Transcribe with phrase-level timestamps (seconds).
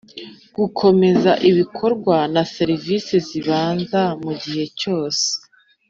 [0.57, 5.25] gukomeza ibikorwa na serivisi z ibanze mu gihe cyose